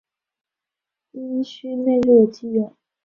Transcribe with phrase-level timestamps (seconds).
[1.11, 2.75] 阴虚内热忌用。